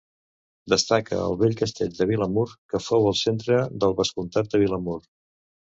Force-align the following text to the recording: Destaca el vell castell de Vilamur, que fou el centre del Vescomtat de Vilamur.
Destaca 0.71 1.19
el 1.25 1.37
vell 1.41 1.53
castell 1.59 1.93
de 1.99 2.09
Vilamur, 2.13 2.47
que 2.73 2.83
fou 2.89 3.07
el 3.11 3.17
centre 3.23 3.61
del 3.85 3.99
Vescomtat 4.03 4.53
de 4.57 4.65
Vilamur. 4.67 5.03